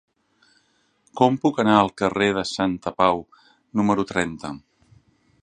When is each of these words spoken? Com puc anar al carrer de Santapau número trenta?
Com 1.21 1.37
puc 1.43 1.59
anar 1.63 1.75
al 1.81 1.91
carrer 2.03 2.31
de 2.39 2.45
Santapau 2.53 3.23
número 3.83 4.09
trenta? 4.15 4.55